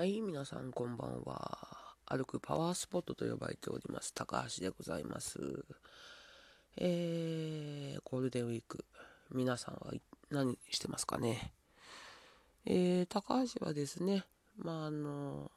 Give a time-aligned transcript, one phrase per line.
[0.00, 1.58] はい、皆さんこんばんは。
[2.06, 5.38] 歩くパワースポットと呼ばれております、高橋でございます。
[6.78, 8.82] えー、ゴールデンウィーク、
[9.30, 9.92] 皆さんは
[10.30, 11.52] 何してますかね？
[12.64, 14.24] えー、高橋はですね、
[14.56, 15.50] まあ、あの、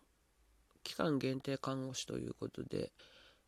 [0.83, 2.91] 期間限定看護師ということで、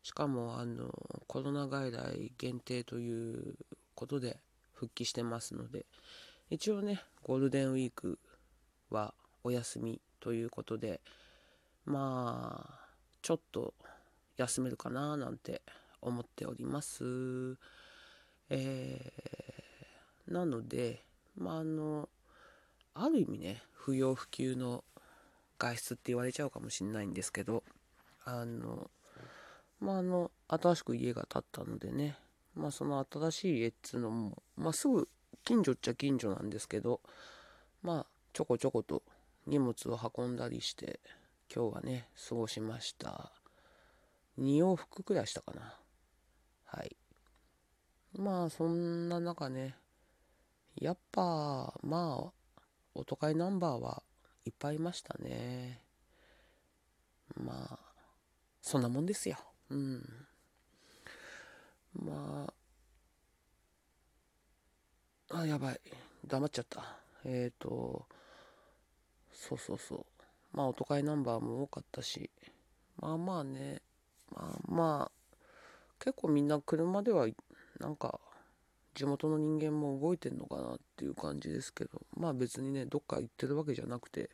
[0.02, 0.88] しかも、あの、
[1.26, 3.54] コロナ外来限定という
[3.94, 4.38] ことで
[4.72, 5.84] 復帰してますので、
[6.48, 8.18] 一応ね、ゴールデンウィーク
[8.88, 9.12] は
[9.44, 11.00] お休みということで、
[11.84, 12.88] まあ、
[13.22, 13.74] ちょっと
[14.36, 15.62] 休めるかななんて
[16.00, 17.56] 思っております。
[18.50, 21.02] えー、なので、
[21.36, 22.08] まあ、あの、
[22.94, 24.84] ある意味ね、不要不急の
[25.58, 27.62] 外出って言われちゃうかもしれないんですけど、
[28.24, 28.90] あの、
[29.80, 32.16] まあ、あの、新しく家が建ったのでね、
[32.54, 35.08] まあ、その新しい家っつうのも、まあ、すぐ
[35.44, 37.00] 近所っちゃ近所なんですけど、
[37.82, 39.02] まあ、ちょこちょこと
[39.46, 40.98] 荷物を運んだりして、
[41.54, 43.32] 今日はね、過ごしました。
[44.38, 45.74] 2往復くらいしたかな。
[46.64, 46.96] はい。
[48.12, 49.76] まあ、そんな中ね、
[50.74, 52.60] やっぱ、まあ、
[52.94, 54.02] オトカイナンバーは
[54.44, 55.80] いっぱいいましたね。
[57.36, 57.78] まあ、
[58.60, 59.36] そんなもんですよ。
[59.70, 60.26] うん。
[61.94, 62.46] ま
[65.30, 65.80] あ、あ、やばい。
[66.26, 66.96] 黙っちゃった。
[67.24, 68.06] えっ、ー、と、
[69.36, 70.04] そうそうそう。
[70.56, 72.30] まあ、オトカイナンバーも多かったし、
[72.98, 73.82] まあまあね、
[74.34, 75.36] まあまあ、
[76.00, 77.28] 結構みんな車では、
[77.78, 78.18] なんか、
[78.94, 84.30] 地元の人間も動いてんのかなっていう感じですけど、まあ別にね、どっか行ってるわけじゃなくて、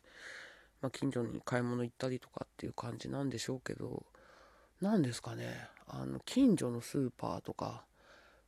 [0.81, 4.05] まあ近所に買い物行ったりとかっていう感じなんでしょうけど、
[4.79, 7.83] 何ですかね、あの、近所のスーパーとか、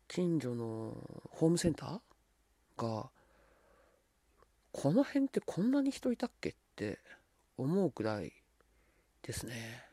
[0.07, 0.95] 近所の
[1.31, 3.09] ホームセンターが、
[4.77, 6.99] この辺ってこんなに人いたっけって
[7.57, 8.33] 思うくらい
[9.21, 9.85] ですね。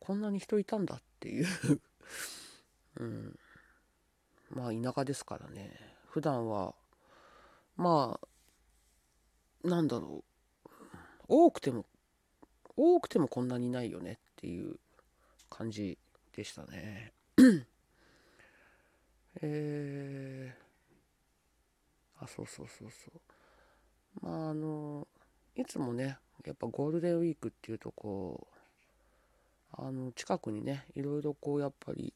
[0.00, 1.46] こんなに人いたんだっていう
[2.96, 3.38] うん。
[4.48, 5.78] まあ田舎ですからね。
[6.08, 6.74] 普段は、
[7.76, 8.18] ま
[9.62, 10.24] あ、なんだろ
[10.64, 10.72] う。
[11.28, 11.84] 多くても、
[12.74, 14.78] 多くてもこんなにないよねっていう
[15.50, 15.98] 感じ
[16.32, 17.12] でしたね。
[19.42, 20.43] えー、
[22.24, 23.10] あ、そうそうそうそ
[24.22, 24.26] う。
[24.26, 25.06] まああの、
[25.54, 28.54] いつもね、やっぱゴールデンウィークっていうとこう、
[29.76, 32.12] あの、近くにね、いろいろこうやっぱり、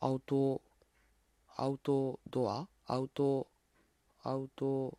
[0.00, 0.62] アウト、
[1.56, 3.48] アウトドアアウト、
[4.22, 4.96] アウト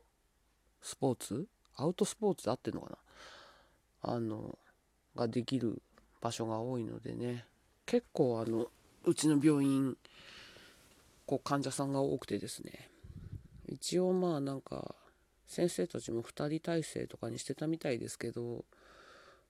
[0.81, 2.97] スポーツアウトスポーツで合ってんのか
[4.03, 4.13] な？
[4.13, 4.57] あの、
[5.15, 5.81] ができる
[6.19, 7.45] 場所が多いのでね、
[7.85, 8.67] 結構あの、
[9.05, 9.95] うちの病院、
[11.25, 12.88] こう患者さんが多くてですね、
[13.69, 14.95] 一応まあなんか、
[15.47, 18.65] 先生たちも2人体制とかにしてたみたいですけど、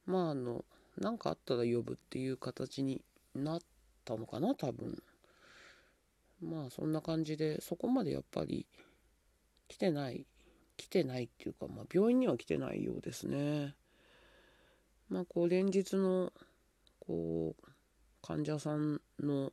[0.05, 0.63] まああの、
[0.97, 3.01] 何かあったら呼ぶっていう形に
[3.35, 3.59] なっ
[4.05, 5.01] たのかな、多分。
[6.41, 8.65] まあそんな感じで、そこまでやっぱり
[9.67, 10.25] 来てない、
[10.77, 13.75] 来てないっていうか、まあ病院には来てないようですね。
[15.09, 16.31] まあこう連日の、
[16.99, 17.63] こう、
[18.21, 19.51] 患者さんの、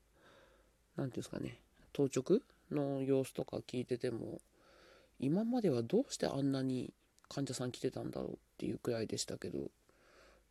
[0.97, 1.61] 何ていうんですかね、
[1.93, 2.41] 当直
[2.71, 4.41] の様子とか聞いてても、
[5.19, 6.93] 今まではどうしてあんなに
[7.29, 9.71] 患者さん来てたんだろうっていうくらいでしたけど、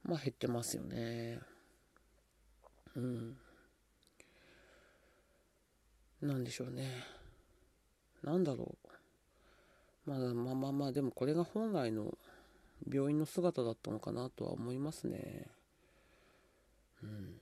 [0.03, 1.39] まあ減ってますよね。
[2.95, 3.37] うん。
[6.21, 7.03] なんでしょうね。
[8.23, 8.75] なんだろ
[10.05, 10.09] う。
[10.09, 12.17] まあまあまあまあ、でもこれが本来の
[12.91, 15.47] 病院の姿だったのかなとは思いますね。
[17.03, 17.41] うん。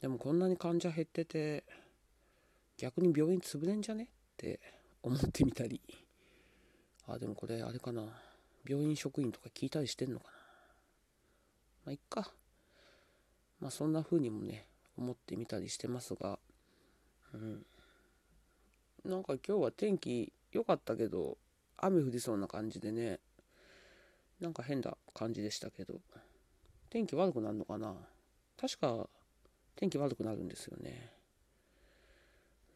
[0.00, 1.64] でもこんなに患者減ってて、
[2.76, 4.60] 逆に病院潰れんじゃねって
[5.02, 5.80] 思ってみたり。
[7.06, 8.02] あ、でもこれあれかな。
[8.64, 10.32] 病院職員とか聞いたりしてんのかな。
[11.86, 12.30] まあ、いっか。
[13.60, 16.38] まあ、そんな風にもね、思ってみたりしてますが、
[17.34, 17.66] うん。
[19.04, 21.38] なんか今日は天気良かったけど、
[21.76, 23.18] 雨降りそうな感じでね、
[24.40, 26.00] なんか変な感じでしたけど、
[26.90, 27.94] 天気悪くなるのかな
[28.60, 29.08] 確か、
[29.74, 31.12] 天気悪くなるんですよね。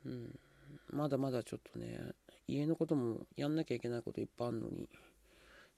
[0.04, 0.38] うん。
[0.90, 1.99] まだまだちょっとね、
[2.46, 4.88] 家のこともやんなきゃいけないこといっぱいあるのに、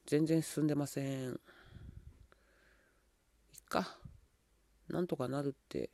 [0.06, 1.30] 全然進んでません。
[1.30, 1.36] いっ
[3.68, 3.98] か。
[4.88, 5.90] なんとかなるって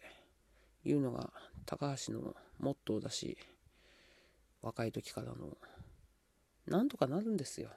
[0.84, 1.30] いうのが
[1.66, 3.36] 高橋のモットーだし、
[4.62, 5.56] 若い時からの、
[6.66, 7.68] なんとかなるんですよ。
[7.68, 7.72] っ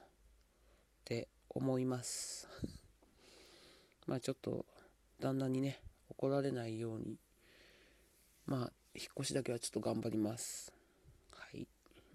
[1.04, 2.48] て思います。
[4.06, 4.64] まあちょっと、
[5.20, 7.18] 旦那にね、怒られないように、
[8.46, 10.77] まあ、引っ越しだけはちょっと頑張ります。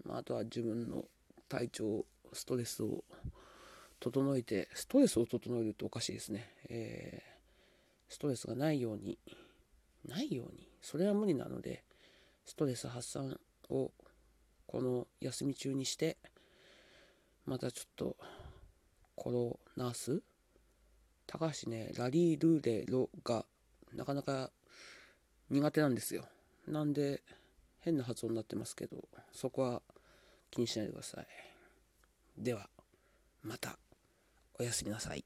[0.04, 1.04] まあ、あとは自分の
[1.48, 3.04] 体調、ストレスを
[4.00, 9.18] 整えてストレスを整えるっておかしいですね、えー、ストレスがないように
[10.06, 10.68] ないように？
[10.82, 11.84] それは無理なので
[12.44, 13.38] ストレス発散
[13.70, 13.92] を
[14.66, 16.18] この休み中にして
[17.46, 18.16] またちょっと
[19.14, 20.20] コロナース
[21.26, 23.46] 高橋ねラリールーレロが
[23.94, 24.50] なかなか
[25.50, 26.24] 苦手なんですよ。
[26.66, 27.22] なんで
[27.80, 28.96] 変な発音になってますけど
[29.32, 29.82] そこは
[30.54, 31.26] 気にしないでください。
[32.38, 32.68] では
[33.42, 33.76] また
[34.58, 35.24] おやすみなさい。